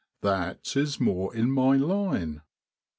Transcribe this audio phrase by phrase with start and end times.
[0.21, 2.41] That is more in my line.